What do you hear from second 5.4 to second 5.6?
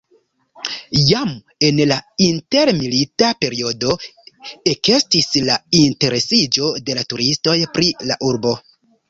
la